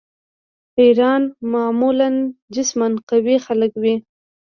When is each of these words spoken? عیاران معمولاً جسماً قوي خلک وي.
عیاران 0.79 1.23
معمولاً 1.51 2.09
جسماً 2.55 2.87
قوي 3.09 3.37
خلک 3.45 3.71
وي. 3.81 3.95